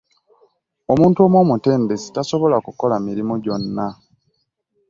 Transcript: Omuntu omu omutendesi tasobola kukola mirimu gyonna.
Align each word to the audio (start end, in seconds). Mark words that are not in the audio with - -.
Omuntu 0.93 1.19
omu 1.25 1.37
omutendesi 1.43 2.07
tasobola 2.15 2.57
kukola 2.65 2.95
mirimu 3.07 3.33
gyonna. 3.43 3.87